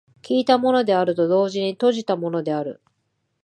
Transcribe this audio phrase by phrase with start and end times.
[0.27, 2.81] 開いたものであると同時に閉じたものである。